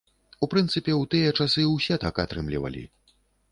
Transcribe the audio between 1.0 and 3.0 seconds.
у тыя часы ўсе так атрымлівалі.